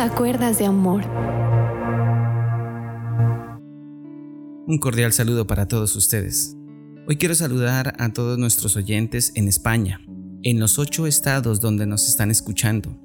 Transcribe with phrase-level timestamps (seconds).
[0.00, 1.04] a de Amor.
[4.66, 6.56] Un cordial saludo para todos ustedes.
[7.06, 10.00] Hoy quiero saludar a todos nuestros oyentes en España,
[10.42, 12.98] en los ocho estados donde nos están escuchando,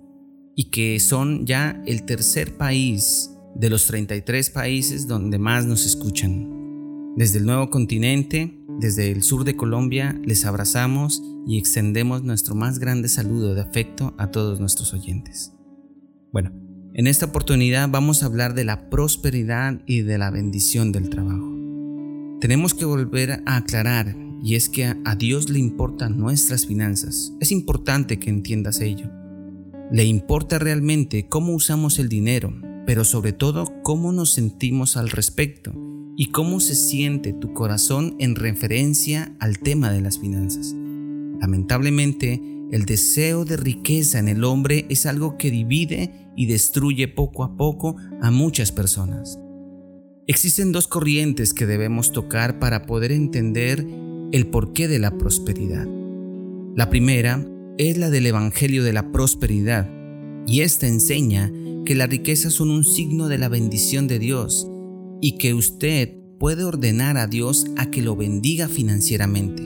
[0.56, 6.48] y que son ya el tercer país de los 33 países donde más nos escuchan.
[7.18, 12.80] Desde el nuevo continente, desde el sur de Colombia, les abrazamos y extendemos nuestro más
[12.80, 15.52] grande saludo de afecto a todos nuestros oyentes.
[16.32, 16.65] Bueno,
[16.98, 21.52] en esta oportunidad vamos a hablar de la prosperidad y de la bendición del trabajo.
[22.40, 27.34] Tenemos que volver a aclarar y es que a Dios le importan nuestras finanzas.
[27.42, 29.12] Es importante que entiendas ello.
[29.92, 32.54] Le importa realmente cómo usamos el dinero,
[32.86, 35.74] pero sobre todo cómo nos sentimos al respecto
[36.16, 40.74] y cómo se siente tu corazón en referencia al tema de las finanzas.
[41.42, 47.44] Lamentablemente, el deseo de riqueza en el hombre es algo que divide y destruye poco
[47.44, 49.40] a poco a muchas personas.
[50.28, 53.86] Existen dos corrientes que debemos tocar para poder entender
[54.32, 55.88] el porqué de la prosperidad.
[56.76, 57.46] La primera
[57.78, 59.90] es la del Evangelio de la Prosperidad,
[60.48, 61.52] y esta enseña
[61.86, 64.68] que las riquezas son un signo de la bendición de Dios
[65.22, 69.64] y que usted puede ordenar a Dios a que lo bendiga financieramente.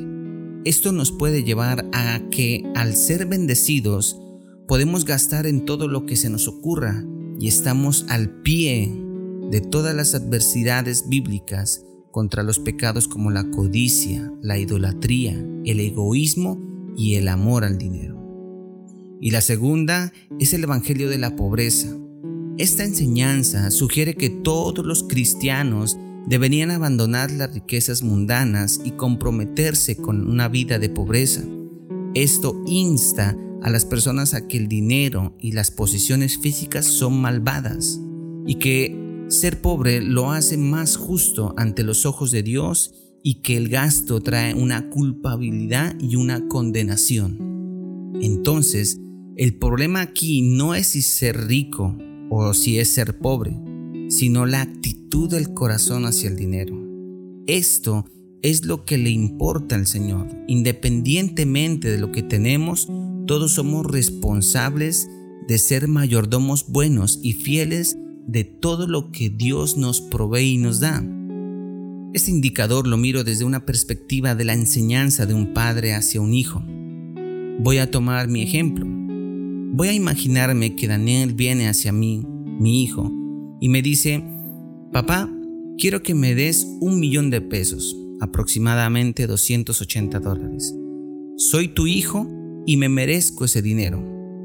[0.65, 4.19] Esto nos puede llevar a que al ser bendecidos
[4.69, 7.03] podemos gastar en todo lo que se nos ocurra
[7.39, 8.93] y estamos al pie
[9.49, 15.33] de todas las adversidades bíblicas contra los pecados como la codicia, la idolatría,
[15.65, 16.61] el egoísmo
[16.95, 18.15] y el amor al dinero.
[19.19, 21.87] Y la segunda es el Evangelio de la pobreza.
[22.59, 25.97] Esta enseñanza sugiere que todos los cristianos
[26.27, 31.41] deberían abandonar las riquezas mundanas y comprometerse con una vida de pobreza.
[32.13, 37.99] Esto insta a las personas a que el dinero y las posiciones físicas son malvadas
[38.45, 38.97] y que
[39.27, 42.93] ser pobre lo hace más justo ante los ojos de Dios
[43.23, 48.13] y que el gasto trae una culpabilidad y una condenación.
[48.21, 48.99] Entonces,
[49.35, 51.97] el problema aquí no es si ser rico
[52.29, 53.57] o si es ser pobre,
[54.09, 56.77] sino la actitud del corazón hacia el dinero.
[57.47, 58.05] Esto
[58.41, 60.27] es lo que le importa al Señor.
[60.47, 62.87] Independientemente de lo que tenemos,
[63.29, 65.07] todos somos responsables
[65.47, 67.95] de ser mayordomos buenos y fieles
[68.25, 71.05] de todo lo que Dios nos provee y nos da.
[72.15, 76.33] Este indicador lo miro desde una perspectiva de la enseñanza de un padre hacia un
[76.33, 76.63] hijo.
[77.59, 78.87] Voy a tomar mi ejemplo.
[78.87, 82.25] Voy a imaginarme que Daniel viene hacia mí,
[82.59, 83.11] mi hijo,
[83.61, 84.23] y me dice,
[84.91, 85.31] papá,
[85.77, 90.73] quiero que me des un millón de pesos, aproximadamente 280 dólares.
[91.37, 92.27] Soy tu hijo
[92.65, 94.03] y me merezco ese dinero,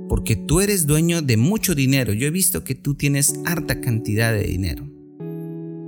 [0.09, 2.13] porque tú eres dueño de mucho dinero.
[2.13, 4.89] Yo he visto que tú tienes harta cantidad de dinero.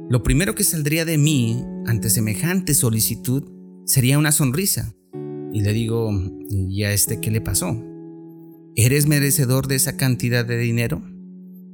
[0.09, 3.45] Lo primero que saldría de mí ante semejante solicitud
[3.85, 4.95] sería una sonrisa.
[5.53, 6.13] Y le digo,
[6.51, 7.83] ¿y a este qué le pasó?
[8.77, 11.03] ¿Eres merecedor de esa cantidad de dinero?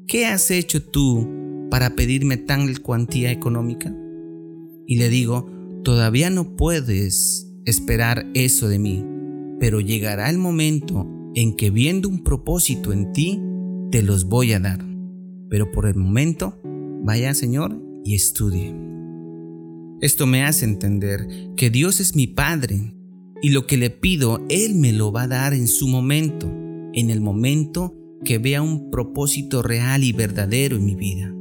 [0.07, 1.29] ¿Qué has hecho tú
[1.71, 3.95] para pedirme tan cuantía económica?
[4.87, 5.51] Y le digo,
[5.85, 9.05] todavía no puedes esperar eso de mí,
[9.63, 13.41] pero llegará el momento en que viendo un propósito en ti,
[13.93, 14.85] te los voy a dar.
[15.49, 16.61] Pero por el momento,
[17.05, 18.75] vaya Señor y estudie.
[20.01, 22.93] Esto me hace entender que Dios es mi Padre
[23.41, 26.53] y lo que le pido, Él me lo va a dar en su momento,
[26.93, 31.33] en el momento que vea un propósito real y verdadero en mi vida.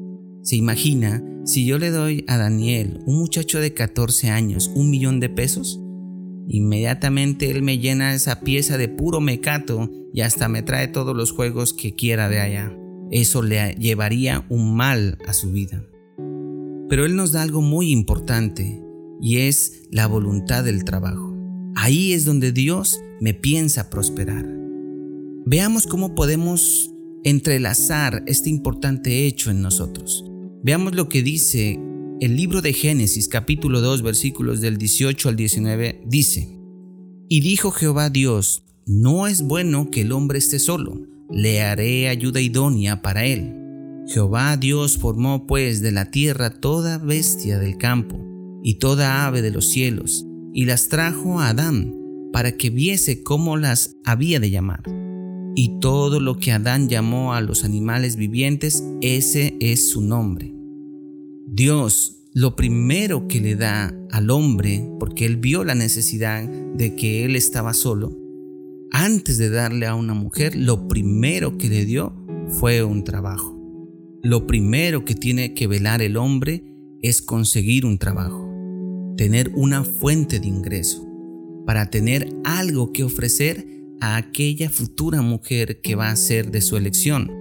[0.44, 5.20] ¿Se imagina si yo le doy a Daniel, un muchacho de 14 años, un millón
[5.20, 5.81] de pesos?
[6.54, 11.32] Inmediatamente él me llena esa pieza de puro mecato y hasta me trae todos los
[11.32, 12.78] juegos que quiera de allá.
[13.10, 15.82] Eso le llevaría un mal a su vida.
[16.90, 18.84] Pero él nos da algo muy importante
[19.22, 21.34] y es la voluntad del trabajo.
[21.74, 24.46] Ahí es donde Dios me piensa prosperar.
[25.46, 26.94] Veamos cómo podemos
[27.24, 30.26] entrelazar este importante hecho en nosotros.
[30.64, 31.80] Veamos lo que dice
[32.22, 36.04] el libro de Génesis capítulo 2 versículos del 18 al 19.
[36.06, 36.56] Dice,
[37.28, 41.02] Y dijo Jehová Dios, no es bueno que el hombre esté solo,
[41.32, 43.56] le haré ayuda idónea para él.
[44.08, 48.24] Jehová Dios formó pues de la tierra toda bestia del campo
[48.64, 50.24] y toda ave de los cielos,
[50.54, 51.98] y las trajo a Adán
[52.32, 54.84] para que viese cómo las había de llamar.
[55.56, 60.61] Y todo lo que Adán llamó a los animales vivientes, ese es su nombre.
[61.54, 67.26] Dios lo primero que le da al hombre, porque él vio la necesidad de que
[67.26, 68.18] él estaba solo,
[68.90, 72.16] antes de darle a una mujer, lo primero que le dio
[72.48, 73.58] fue un trabajo.
[74.24, 76.64] lo primero que tiene que velar el hombre
[77.02, 78.48] es conseguir un trabajo,
[79.18, 81.06] tener una fuente de ingreso,
[81.66, 83.68] para tener algo que ofrecer
[84.00, 87.41] a aquella futura mujer que va a ser de su elección.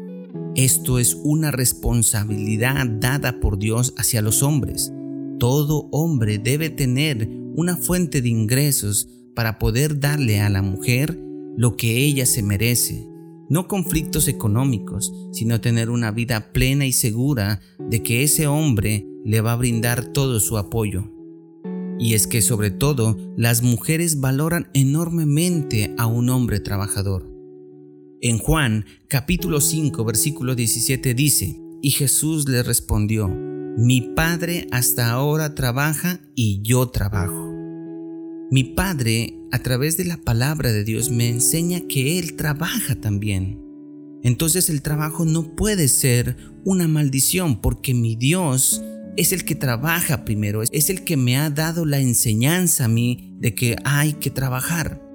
[0.56, 4.93] Esto es una responsabilidad dada por Dios hacia los hombres.
[5.38, 11.19] Todo hombre debe tener una fuente de ingresos para poder darle a la mujer
[11.56, 13.08] lo que ella se merece,
[13.49, 19.41] no conflictos económicos, sino tener una vida plena y segura de que ese hombre le
[19.41, 21.12] va a brindar todo su apoyo.
[21.99, 27.29] Y es que sobre todo las mujeres valoran enormemente a un hombre trabajador.
[28.22, 35.55] En Juan capítulo 5 versículo 17 dice, y Jesús le respondió, mi Padre hasta ahora
[35.55, 37.50] trabaja y yo trabajo.
[38.50, 43.58] Mi Padre, a través de la palabra de Dios, me enseña que Él trabaja también.
[44.23, 48.82] Entonces el trabajo no puede ser una maldición porque mi Dios
[49.16, 53.34] es el que trabaja primero, es el que me ha dado la enseñanza a mí
[53.40, 55.09] de que hay que trabajar.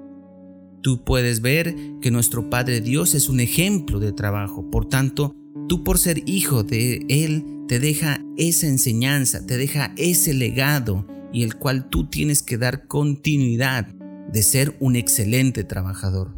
[0.86, 5.34] Tú puedes ver que nuestro Padre Dios es un ejemplo de trabajo, por tanto,
[5.68, 11.42] tú por ser hijo de Él te deja esa enseñanza, te deja ese legado y
[11.42, 13.88] el cual tú tienes que dar continuidad
[14.32, 16.36] de ser un excelente trabajador.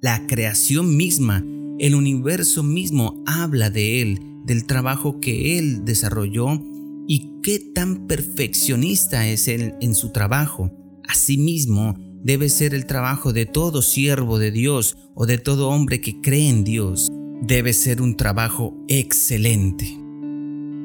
[0.00, 1.44] La creación misma,
[1.78, 6.60] el universo mismo habla de Él, del trabajo que Él desarrolló
[7.06, 10.72] y qué tan perfeccionista es Él en su trabajo.
[11.06, 11.94] Asimismo,
[12.26, 16.48] debe ser el trabajo de todo siervo de Dios o de todo hombre que cree
[16.48, 17.08] en Dios.
[17.40, 19.96] Debe ser un trabajo excelente.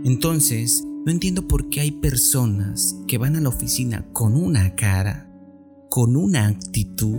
[0.06, 5.32] Entonces, no entiendo por qué hay personas que van a la oficina con una cara,
[5.90, 7.18] con una actitud,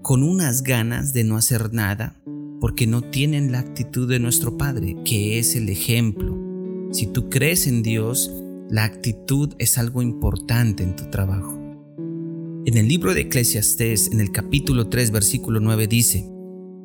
[0.00, 2.16] con unas ganas de no hacer nada,
[2.62, 6.34] porque no tienen la actitud de nuestro Padre, que es el ejemplo.
[6.92, 8.30] Si tú crees en Dios,
[8.70, 11.63] la actitud es algo importante en tu trabajo.
[12.66, 16.26] En el libro de Eclesiastés, en el capítulo 3, versículo 9 dice,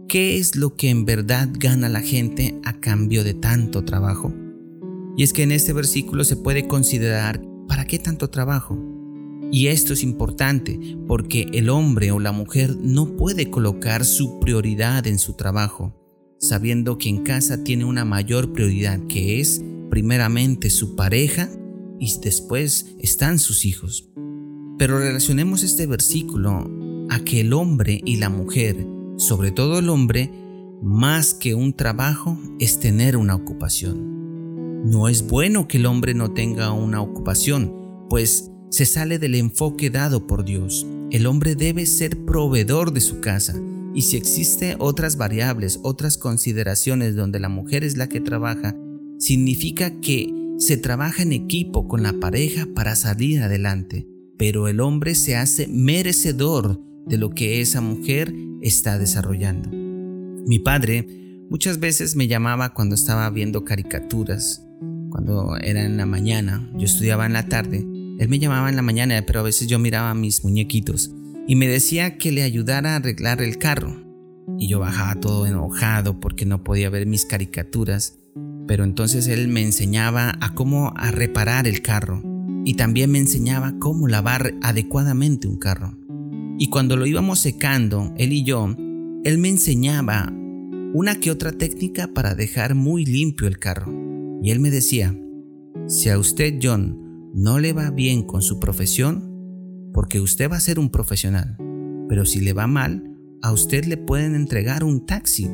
[0.10, 4.34] ¿qué es lo que en verdad gana la gente a cambio de tanto trabajo?
[5.16, 8.78] Y es que en este versículo se puede considerar, ¿para qué tanto trabajo?
[9.54, 15.08] Y esto es importante porque el hombre o la mujer no puede colocar su prioridad
[15.08, 15.96] en su trabajo,
[16.42, 21.50] sabiendo que en casa tiene una mayor prioridad que es primeramente su pareja
[22.02, 24.09] y después están sus hijos.
[24.80, 26.66] Pero relacionemos este versículo
[27.10, 28.88] a que el hombre y la mujer,
[29.18, 30.32] sobre todo el hombre,
[30.82, 34.82] más que un trabajo, es tener una ocupación.
[34.90, 39.90] No es bueno que el hombre no tenga una ocupación, pues se sale del enfoque
[39.90, 40.88] dado por Dios.
[41.12, 43.60] El hombre debe ser proveedor de su casa,
[43.94, 48.78] y si existen otras variables, otras consideraciones donde la mujer es la que trabaja,
[49.18, 54.08] significa que se trabaja en equipo con la pareja para salir adelante,
[54.40, 59.70] pero el hombre se hace merecedor de lo que esa mujer está desarrollando.
[59.70, 61.06] Mi padre
[61.50, 64.66] muchas veces me llamaba cuando estaba viendo caricaturas
[65.10, 68.82] cuando era en la mañana, yo estudiaba en la tarde, él me llamaba en la
[68.82, 71.12] mañana, pero a veces yo miraba a mis muñequitos
[71.48, 74.06] y me decía que le ayudara a arreglar el carro.
[74.58, 78.18] Y yo bajaba todo enojado porque no podía ver mis caricaturas,
[78.68, 82.29] pero entonces él me enseñaba a cómo a reparar el carro
[82.70, 85.98] y también me enseñaba cómo lavar adecuadamente un carro.
[86.60, 88.76] Y cuando lo íbamos secando, él y yo,
[89.24, 90.32] él me enseñaba
[90.94, 93.92] una que otra técnica para dejar muy limpio el carro.
[94.44, 95.20] Y él me decía,
[95.88, 100.62] si a usted, John, no le va bien con su profesión, porque usted va a
[100.62, 101.58] ser un profesional,
[102.08, 105.50] pero si le va mal, a usted le pueden entregar un taxi.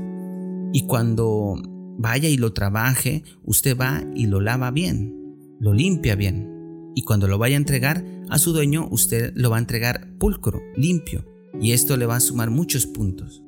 [0.74, 1.56] Y cuando
[1.98, 5.16] vaya y lo trabaje, usted va y lo lava bien,
[5.62, 6.55] lo limpia bien.
[6.96, 10.62] Y cuando lo vaya a entregar a su dueño, usted lo va a entregar pulcro,
[10.76, 11.26] limpio.
[11.62, 13.44] Y esto le va a sumar muchos puntos.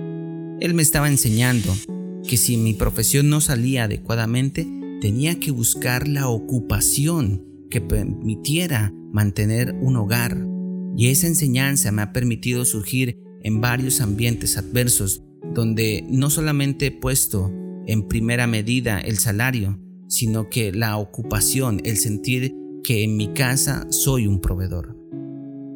[0.59, 1.73] Él me estaba enseñando
[2.27, 4.67] que si mi profesión no salía adecuadamente,
[5.01, 10.37] tenía que buscar la ocupación que permitiera mantener un hogar.
[10.97, 15.21] Y esa enseñanza me ha permitido surgir en varios ambientes adversos
[15.53, 17.51] donde no solamente he puesto
[17.85, 22.55] en primera medida el salario, sino que la ocupación, el sentir
[22.87, 24.97] que en mi casa soy un proveedor.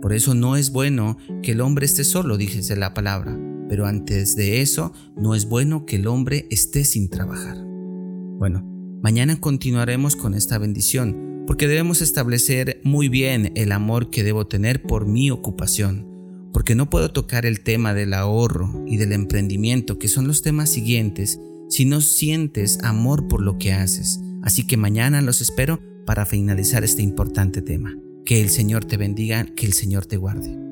[0.02, 3.38] Por eso no es bueno que el hombre esté solo, dijese la palabra,
[3.70, 7.58] pero antes de eso no es bueno que el hombre esté sin trabajar.
[7.64, 14.46] Bueno, Mañana continuaremos con esta bendición, porque debemos establecer muy bien el amor que debo
[14.46, 16.08] tener por mi ocupación,
[16.54, 20.70] porque no puedo tocar el tema del ahorro y del emprendimiento, que son los temas
[20.70, 24.22] siguientes, si no sientes amor por lo que haces.
[24.44, 25.80] Así que mañana los espero
[26.12, 27.98] para finalizar este importante tema.
[28.26, 30.71] Que el Señor te bendiga, que el Señor te guarde.